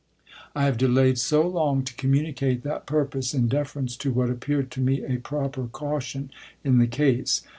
[0.55, 4.71] I have delayed so long to communicate that pur pose, in deference to what appeared
[4.71, 6.31] to me a proper caution
[6.63, 7.43] in the case.